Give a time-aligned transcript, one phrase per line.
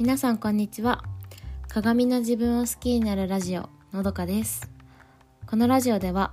[0.00, 1.04] 皆さんこんにちは。
[1.68, 4.70] 鏡の自分を好きになるラジオのどかです。
[5.46, 6.32] このラジオでは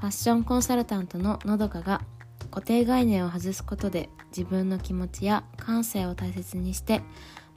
[0.00, 2.00] ファッションコンサルタントののどかが
[2.50, 7.00] 固定概念を外すことで自分の気持ちや感性を大切にして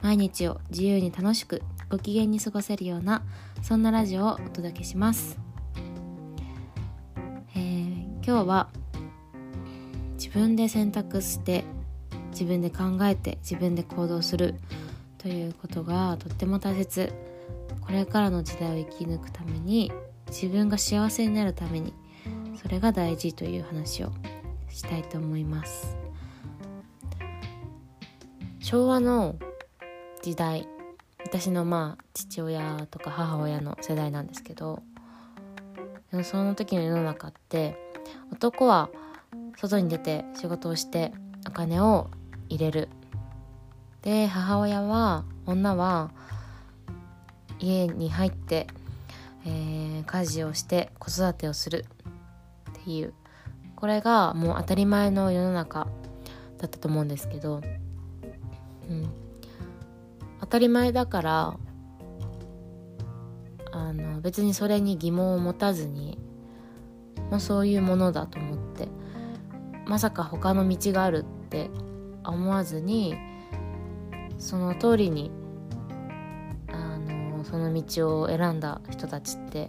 [0.02, 3.24] 毎日を自由に楽しくご機嫌に過ごせるような
[3.62, 5.36] そんなラジオをお届けします、
[7.56, 8.68] えー、今日は
[10.12, 11.64] 自分で選択して
[12.36, 14.56] 自分で考えて自分で行動する
[15.26, 17.12] ということがとっても大切。
[17.80, 19.90] これからの時代を生き抜くために
[20.28, 21.92] 自分が幸せになるために
[22.62, 24.12] それが大事という話を
[24.68, 25.96] したいと思います。
[28.60, 29.34] 昭和の
[30.22, 30.68] 時代
[31.24, 34.84] 私のまあ父親とか母親の世代なんですけど
[36.22, 37.76] その時の世の中って
[38.30, 38.90] 男は
[39.56, 41.12] 外に出て仕事をして
[41.48, 42.12] お金を
[42.48, 42.88] 入れる。
[44.06, 46.12] で母親は女は
[47.58, 48.68] 家に入って、
[49.44, 51.84] えー、家事をして子育てをする。
[52.70, 53.14] っていう。
[53.74, 55.88] これがもう当たり前の世の中
[56.58, 57.62] だったと思うんですけど、
[58.88, 59.08] うん、
[60.38, 61.56] 当たり前だから
[63.72, 66.16] あの別にそれに疑問を持たずに、
[67.28, 68.86] まあ、そういうものだと思って。
[69.84, 71.70] まさか他の道があるって
[72.24, 73.16] 思わずに
[74.38, 75.30] その通りに
[76.68, 79.68] あのその道を選んだ人たちって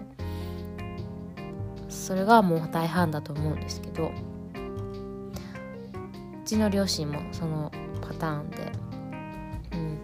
[1.89, 4.11] それがもう大半だと思うんですけどう
[6.45, 8.71] ちの両親もそのパターンで
[9.73, 9.99] うん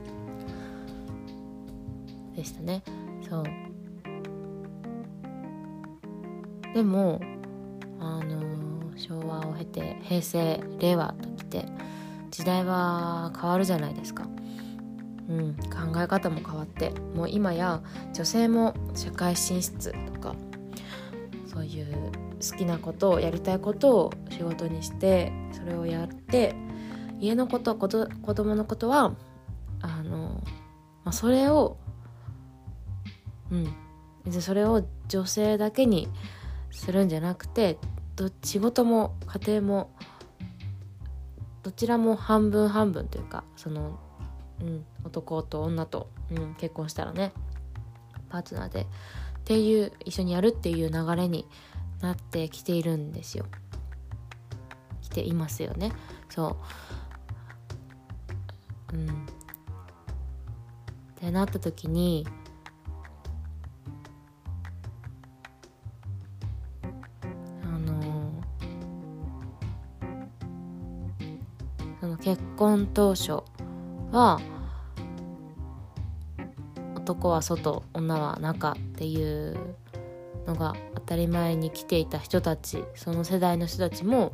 [2.36, 2.84] でしたね
[3.30, 3.44] そう
[6.74, 7.22] でも
[8.00, 11.66] あの昭和を経て平成令和ときて
[12.32, 14.28] 時代は変わるじゃないですか。
[15.30, 17.82] うん、考え方も変わってもう今や
[18.14, 20.36] 女性も社会進出とか
[21.48, 22.12] そういう
[22.52, 26.56] 好きなことをやりたいことを仕事にしてそれをやって
[27.20, 29.16] 家のことこと子供のことは
[29.82, 30.44] あの、
[31.06, 31.78] まあ、それを
[33.52, 33.74] うん
[34.42, 36.08] それを女性だけに
[36.72, 37.78] するんじゃなくて
[38.16, 39.92] ど仕事も家庭も
[41.62, 44.00] どちらも半分半分というかその、
[44.64, 47.34] うん、男と女と、うん、結婚したらね
[48.30, 48.86] パートナーでっ
[49.44, 51.46] ていう一緒にやるっていう流れに
[52.02, 53.46] なってきているんですよ。
[55.02, 55.92] 来ていますよね。
[56.30, 56.58] そ
[58.92, 58.96] う。
[58.96, 59.08] うん。
[59.10, 59.10] っ
[61.16, 62.26] てなった時に
[72.24, 73.44] 結婚当初
[74.14, 74.40] は
[77.04, 79.76] 男は外女は中っていう
[80.48, 84.32] のが当たり前に来ていた人たちその世代の人たちも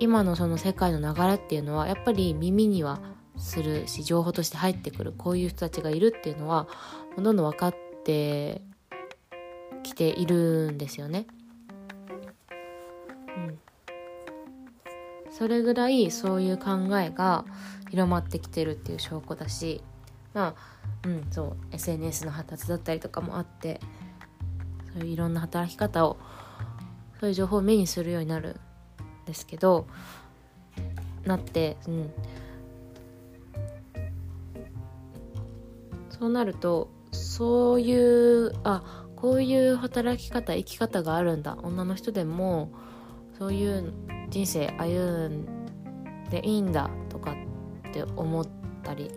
[0.00, 3.00] 今のその世界の流れっていうのはやっぱり耳には
[3.36, 6.66] するし情報として入ってくるこういう人たちがいるっていうのは
[7.16, 7.74] どんどん分かっ
[8.04, 8.60] て
[9.84, 11.26] きているんですよね。
[13.36, 13.58] うん
[15.30, 17.44] それぐらいそういう考えが
[17.90, 19.82] 広まってきてるっていう証拠だし
[20.32, 23.80] まあうんそう SNS の発達だったりとかもあって
[24.92, 26.18] そういういろんな働き方を
[27.18, 28.60] そういう情報を目にするようになる
[29.24, 29.86] んですけど
[31.24, 32.10] なってうん。
[36.20, 41.56] そうなるとそういうあこういう働き方生き方があるんだ。
[41.62, 42.70] 女の人でも
[43.38, 43.92] そういう
[44.28, 45.46] 人生歩ん
[46.30, 47.34] でいいんだとか
[47.88, 48.46] って思っ
[48.82, 49.10] たり、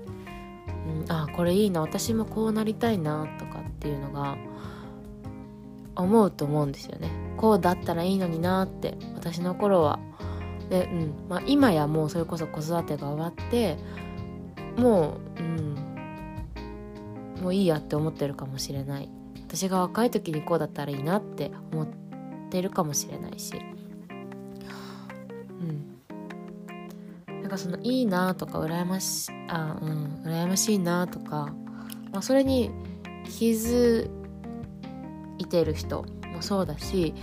[0.85, 4.37] うん、あこれいいな私もこうなりたいなとかっていうのが
[5.95, 7.09] 思うと思うんですよね。
[7.37, 9.99] こうだったらいいのになって私の頃は。
[10.69, 13.77] で、うんまあ、今やもうそれこそ子育てが終わって
[14.77, 15.75] もう、うん、
[17.41, 19.09] もういいやって思ってるかもしれない。
[19.47, 21.87] 私が若い時にこうだったらいいなって思っ
[22.49, 23.53] てるかもしれないし。
[25.61, 25.92] うん。
[27.53, 31.53] かそのいいなとか羨ましあうん羨ましいなとか、
[32.11, 32.71] まあ、それに
[33.25, 34.09] 気づ
[35.37, 36.03] いてる人
[36.33, 37.13] もそうだし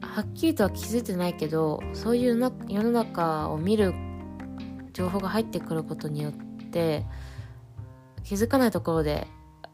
[0.00, 2.38] はっきりとは気づいてないけどそういう
[2.68, 3.92] 世の中を見る
[4.92, 6.32] 情報が入ってくることによっ
[6.70, 7.04] て
[8.22, 9.26] 気づかないところで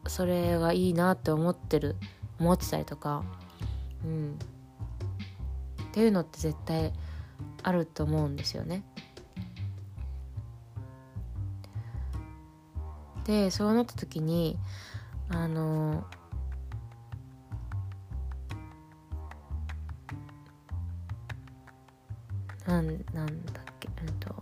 [0.07, 1.95] それがいいなって思ってる
[2.39, 3.23] 思ってたりとか
[4.03, 4.39] うん
[5.83, 6.91] っていうのって絶対
[7.61, 8.83] あると思うんですよね。
[13.25, 14.57] でそうなった時に
[15.29, 16.03] あの
[22.65, 24.35] なんなんだっけえっと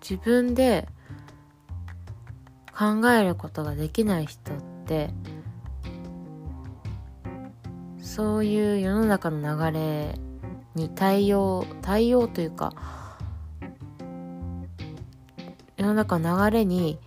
[0.00, 0.88] 自分で
[2.76, 4.56] 考えることができない人っ
[4.86, 5.10] て
[8.00, 10.18] そういう世の中の流れ
[10.78, 12.72] に対応対応というか
[15.76, 16.98] 世の中の流れに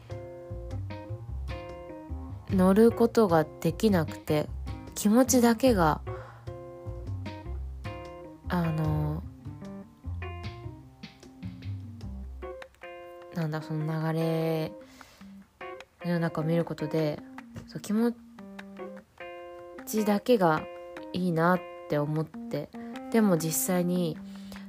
[2.50, 4.48] 乗ることができなくて
[4.96, 6.02] 気持ちだけが
[8.50, 9.24] あの
[13.34, 14.72] なんだその流れ
[16.04, 17.20] 世の中を見ることで
[17.68, 18.14] そう気持
[19.86, 20.62] ちだけが
[21.14, 21.60] いいなっ
[21.90, 22.70] て思って
[23.12, 24.18] でも実際に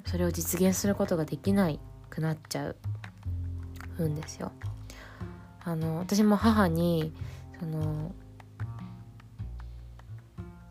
[0.04, 1.78] それを実現することができない
[2.10, 2.74] くなっちゃ
[3.98, 4.52] うんですよ。
[5.64, 7.12] あの私も母に
[7.60, 8.12] その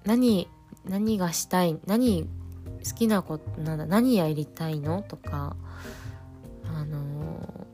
[0.04, 0.50] 何
[0.84, 2.28] 何がしたい何
[2.84, 5.56] 好きなことなんだ何やりたいのとか
[6.66, 7.68] あの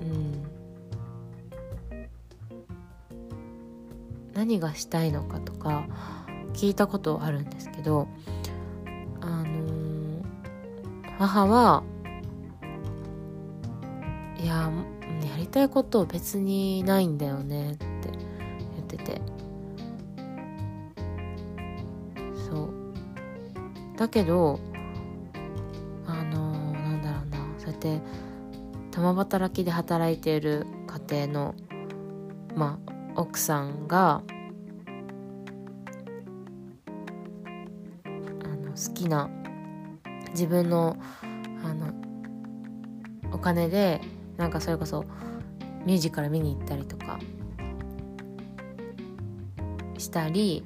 [0.00, 0.42] うん
[4.34, 5.86] 何がしたいのかとか
[6.54, 8.08] 聞いたことあるんですけど
[9.20, 10.22] あの
[11.18, 11.82] 母は
[14.38, 14.70] いや
[15.30, 17.86] やりたいこと別にないんだよねって
[18.74, 19.22] 言ってて。
[22.50, 22.72] そう。
[23.96, 24.58] だけど
[26.06, 27.38] あのなんだろうな。
[27.58, 28.00] そうやって
[28.90, 30.66] 共働きで働いている
[31.08, 31.54] 家庭の
[32.56, 34.22] まあ奥さんが
[38.72, 39.30] の好きな
[40.30, 40.96] 自分の
[41.62, 41.92] あの
[43.32, 44.00] お金で
[44.36, 45.04] なんかそれこそ
[45.84, 47.18] ミュージカル見に行ったりとか
[49.98, 50.64] したり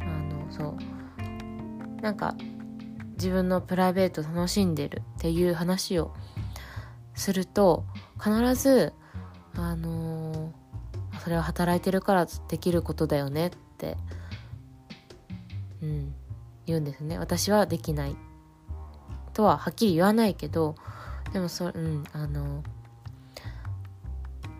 [0.00, 0.76] あのそ
[1.98, 2.36] うなんか
[3.12, 6.14] 自分のプライベート楽しんでるっていう話を
[7.14, 7.84] すると
[8.22, 8.92] 必ず
[9.54, 13.96] あのー、それは働いてるからできることだよねって
[15.82, 16.14] うん。
[16.66, 17.18] 言うんですね。
[17.18, 18.16] 私はできない
[19.32, 20.74] とははっきり言わないけど
[21.32, 22.62] でもそうんあの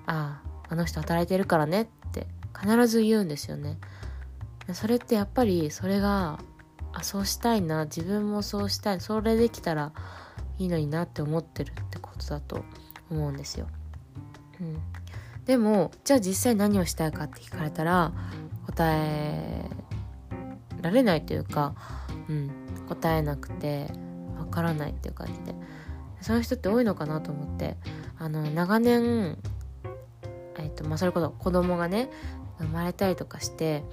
[0.06, 2.26] あああの人働いてるからねって
[2.58, 3.78] 必ず言うんですよね。
[4.72, 6.38] それってやっぱりそれが
[6.92, 9.92] あそうしたいな自分もそうしたいそれできたら
[10.58, 12.64] いいのになって思ってるってことだと
[13.10, 13.68] 思うんですよ。
[14.60, 14.78] うん、
[15.44, 18.12] でもじゃあ実際何をしたいかって聞かれたら
[18.66, 19.70] 答え
[20.86, 21.74] られないというか、
[22.28, 22.50] うん、
[22.88, 23.90] 答えなくて
[24.38, 25.54] わからないっていう感じで。
[26.20, 27.76] そういう人って多いのかなと思って。
[28.18, 29.38] あの長年
[30.58, 32.10] えっとまあ、それこそ子供がね
[32.58, 33.84] 生まれたりとかして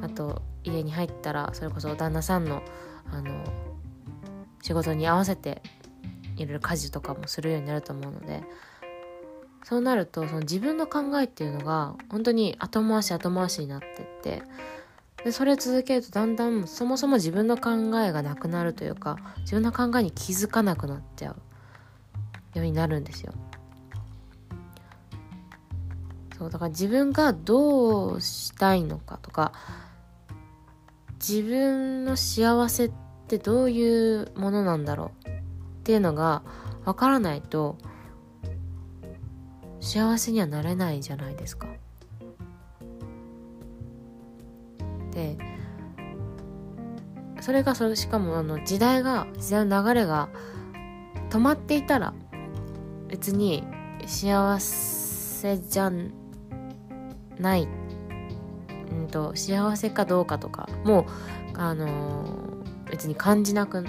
[0.00, 2.62] あと家に入ったらそれこそ旦那さんの
[3.12, 3.44] あの
[4.62, 5.60] 仕事に合わせて
[6.36, 8.42] いろいろ家事とかもするようになると思うので。
[9.66, 14.42] そうなるとその自分の考えっていうのが本当に後回し後回しになってって
[15.24, 23.32] でそれ続けるとだんだんそもそも自分の考えがなくなるというか自分の考えに気づかなくなっちゃうようになるんですよ。
[26.38, 29.52] そうだから自分がどうしたいのかとか
[31.26, 32.92] 自分の幸せっ
[33.28, 35.32] てどういうものなんだろうっ
[35.84, 36.42] ていうのが
[36.84, 37.78] わからないと
[39.80, 41.68] 幸せにはなれないじゃないですか。
[45.14, 45.38] で
[47.40, 50.28] それがそれしかもあの時代が時代の流れが
[51.30, 52.14] 止まっていたら
[53.08, 53.64] 別に
[54.06, 55.90] 幸せじゃ
[57.38, 57.68] ない、
[58.90, 61.06] うんと、幸せかどうかとかもう、
[61.58, 63.84] あのー、別に感じなく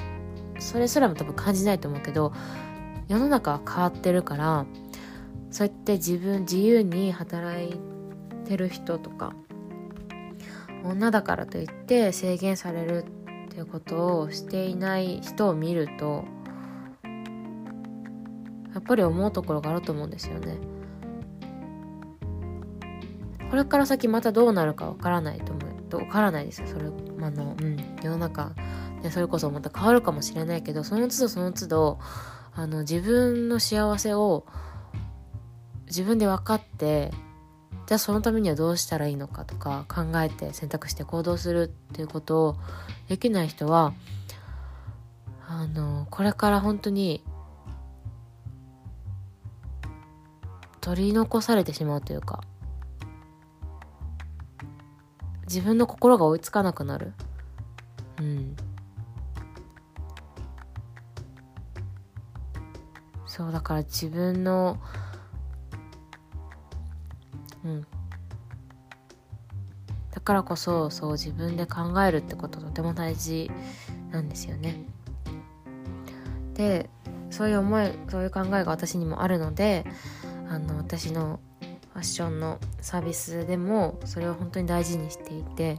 [0.59, 2.33] それすらも多分感じないと思うけど
[3.07, 4.65] 世の中は変わってるから
[5.51, 7.79] そうやって自分自由に働い
[8.45, 9.33] てる人とか
[10.85, 13.05] 女だからといって制限される
[13.47, 16.23] っていうことをしていない人を見ると
[18.73, 20.57] やっぱり思うところがあると思うんですよね。
[23.49, 25.65] これから先またどうなるかわからないと思う
[25.97, 28.53] わからないですよそれあの、うん、世の中
[29.01, 31.99] でそれこそまた変わるかもしれないけどその都度その都度
[32.53, 34.45] あの自分の幸せを
[35.87, 37.11] 自分で分かって
[37.87, 42.55] じゃあそのためにはどうしたらいいのかとか考えて選択して行動するっていうことを
[43.07, 43.93] できない人は
[45.47, 47.23] あのこれから本当に
[50.81, 52.43] 取り残されてしまうというか
[55.47, 57.13] 自分の心が追いつかなくなる。
[58.19, 58.55] うん。
[63.25, 64.79] そうだから自分の
[67.65, 67.87] うん。
[70.11, 73.51] だからこそそう自分で考えるってこととても大事
[74.11, 74.85] なんですよね。
[76.53, 76.89] で
[77.29, 79.85] そういう思いそういう考えが私にもあるので
[80.49, 81.41] あの私の
[81.93, 85.77] ファッションのサービスでもそれを本当に大事にしていて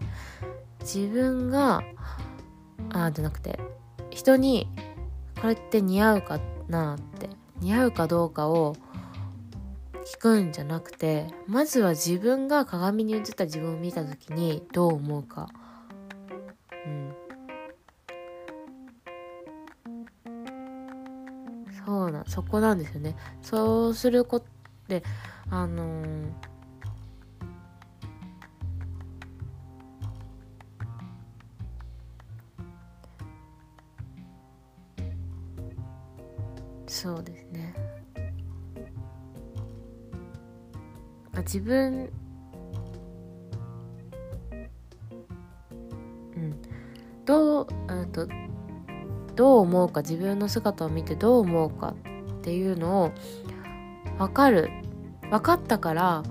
[0.81, 1.83] 自分が
[2.91, 3.59] あじゃなくて
[4.11, 4.69] 人に
[5.41, 8.77] これって似合うかなって似合うかどうかを
[10.07, 15.49] 聞くんじゃなくてまずは自分が鏡に映った自分を見た時にどう思うか。
[16.87, 17.13] うん。
[21.85, 23.17] そうなそこなんですよね。
[23.43, 24.47] そうすること
[24.87, 25.03] で
[25.51, 26.31] あのー
[36.89, 37.36] そうです。
[41.57, 42.11] 自分
[46.37, 46.63] うん
[47.25, 48.29] どうあと
[49.35, 51.95] どう思うか自分の姿を見てどう思うか
[52.41, 53.13] っていうのを
[54.19, 54.69] 分かる
[55.31, 56.23] 分かったから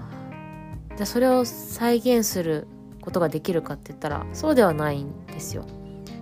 [0.95, 2.67] じゃそれを再現する
[3.01, 5.65] ことができるかって言ったらそうではないんですよ。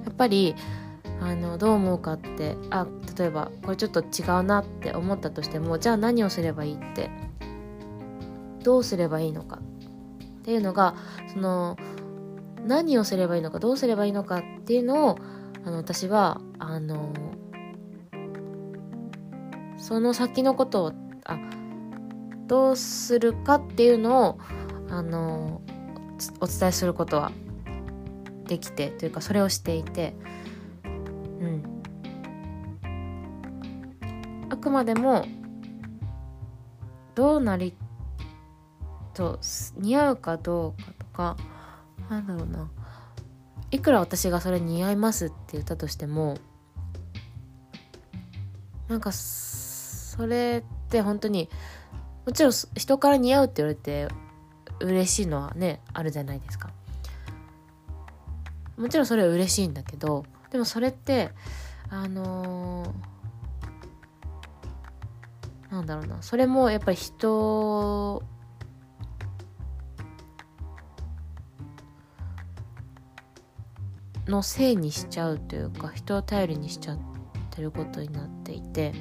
[0.05, 0.55] やっぱり
[1.19, 7.09] あのどう思うかってあ例えばこれちょっと違うなって思ったとしてもじゃあ何をすればいいって
[8.63, 9.59] どうすればいいのか。
[10.43, 10.95] っていうのが
[11.31, 11.77] その
[12.65, 15.17] 何をすればいいのかどうすればいいのかっていうのを
[15.65, 17.13] あの私はあの
[19.77, 20.93] その先のことを
[21.25, 21.39] あ
[22.47, 24.39] どうするかっていうのを
[24.89, 25.61] あの
[26.41, 27.31] お伝えすることは
[28.47, 30.13] できてというかそれをしていて
[31.39, 31.63] うん。
[34.49, 35.25] あくまでも
[37.15, 37.73] どうなり
[39.13, 39.39] と
[39.77, 41.37] 似合うかどうかとか
[42.09, 42.69] なんだろうな。
[43.71, 46.37] いくら私がそれ似合いますって言ったとしても
[48.87, 51.49] なんかそれって本当に
[52.25, 54.07] もちろん人から似合うって言われて
[54.79, 56.69] 嬉しいのはねあるじゃないですか。
[58.77, 61.31] もちろんそれは嬉しいんだけどでもそれって
[61.89, 66.21] あのー、なんだろうな。
[66.21, 68.21] それもやっぱり人
[74.33, 76.97] のせいにしちゃうというか人を頼りにしちゃっ
[77.51, 78.91] てることになっていて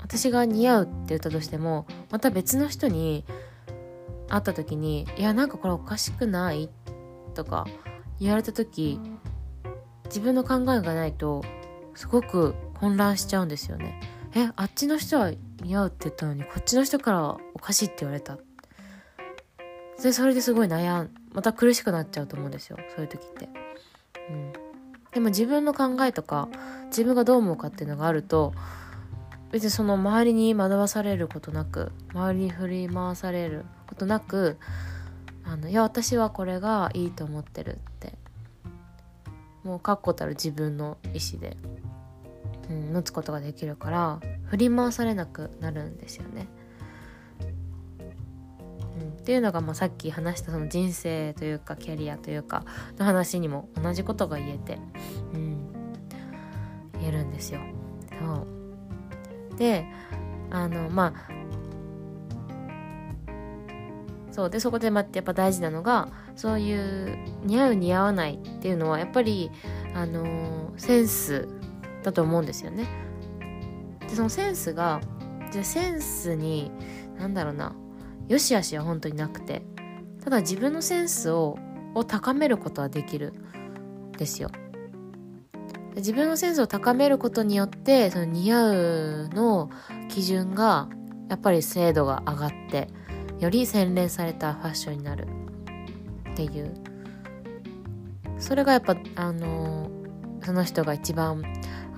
[0.00, 3.24] 私が似合うって言ったとしてもまた別の人に
[4.28, 6.68] 会った時に「いやなんかこれおかしくない?」
[7.34, 7.66] とか
[8.18, 9.00] 言われた時
[10.06, 11.44] 自分の考えがないと
[11.94, 14.00] すごく混乱しちゃうんですよね。
[14.34, 15.30] えあっちの人は
[15.62, 18.36] 似合うって言ったのにこっちの人からおかしいって言われた
[20.02, 23.48] でそれですごい悩んまた苦しくなっちゃうと思うんですよそういう時って。
[24.30, 24.52] うん、
[25.12, 26.48] でも自分の考えとか
[26.86, 28.54] 自分がどう思うかっていうのがあると
[29.52, 34.56] 別にその周りに惑わされることなく周りに振り回されることなく
[35.44, 38.14] あのいや私はこれがいいと思ってるって
[39.62, 41.56] もう確固たる自分の意思で、
[42.70, 46.48] うん、持つことができるから振り回されなくなるんですよね。
[49.24, 52.66] っていうのが、まあ、さっき話したその人生というかキャリアというか
[52.98, 54.78] の話にも同じことが言えて、
[55.32, 55.72] うん、
[57.00, 57.60] 言えるんですよ。
[58.20, 58.46] そ
[59.54, 59.86] うで
[60.50, 61.32] あのまあ
[64.30, 69.50] そうでそこで待ってやっぱ大事なのがそういう似合う似合わないっていうのはやっぱり
[69.94, 71.48] あのセンス
[72.02, 72.86] だと思うんですよね。
[74.00, 75.00] でそのセンスが
[75.50, 76.70] じゃセンスに
[77.16, 77.74] 何だろうな
[78.28, 79.62] 良し悪しは本当になくて。
[80.22, 81.58] ただ自分のセンスを
[81.94, 83.34] を高めることはできる。
[84.16, 84.50] ですよ。
[85.96, 89.70] 自分のセンスを高めることによってその似合うの
[90.08, 90.88] 基準が
[91.28, 92.88] やっぱり精度が上がって
[93.38, 95.26] より洗練されたファッションになる。
[96.32, 96.74] っていう。
[98.38, 99.90] それがやっぱあの
[100.42, 101.42] その人が一番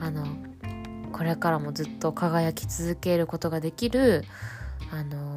[0.00, 0.26] あの
[1.12, 4.24] これからもずっと輝き続けることができる
[4.92, 5.35] あの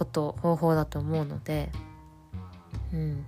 [0.00, 1.70] こと方法だと思うので
[2.94, 3.18] うん。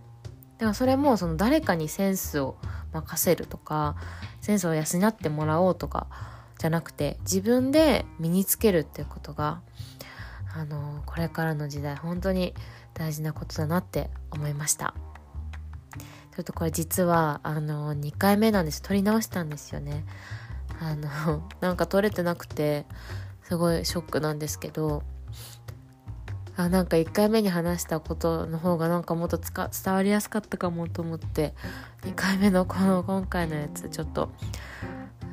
[0.56, 2.56] だからそれもその誰かにセンスを
[2.94, 3.96] 任せるとか
[4.40, 6.06] センスを養ってもらおうとか
[6.58, 9.60] じゃなくて自分で身につけるっていうことが
[10.54, 12.54] あのこれからの時代本当に
[12.94, 14.94] 大事なことだなって思いました。
[16.34, 18.80] ちょっとこれ実はあの2回目なんです。
[18.80, 20.06] 撮り直したんですよね。
[20.80, 22.86] あのなんか撮れてなくて
[23.42, 25.02] すごいショックなんですけど
[26.56, 31.54] あなんか1回目に話したことの方がなんかもっと伝わりやすかったかもと思って
[32.02, 34.30] 2回目のこの今回のやつちょっと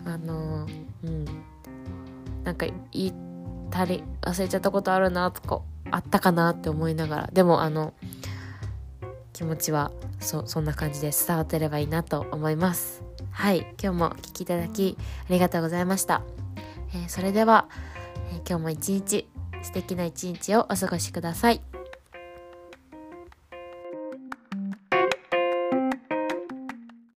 [0.06, 0.68] あの
[1.04, 1.26] うん。
[2.44, 3.14] なんか言っ
[3.70, 5.62] たり忘れちゃったことあるなとか
[5.92, 7.94] あったかなって思いながらでもあの
[9.34, 13.04] 気持ちはそそんな感じで伝わってればいいなと思います。
[13.32, 13.60] はい。
[13.82, 16.24] 今日もお聴きいただきありがとうございました、
[16.94, 17.70] えー、それでは、
[18.34, 19.30] えー、今日も一日
[19.62, 21.62] 素敵な一日をお過ごしください。